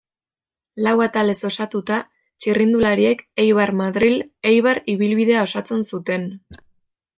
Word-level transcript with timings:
Lau 0.85 0.93
atalez 1.05 1.35
osatuta, 1.49 1.99
txirrindulariek 2.45 3.23
Eibar-Madril-Eibar 3.45 4.83
ibilbidea 4.97 5.47
osatzen 5.51 5.89
zuten. 5.95 6.29